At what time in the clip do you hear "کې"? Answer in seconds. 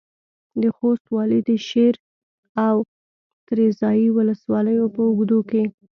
5.49-5.63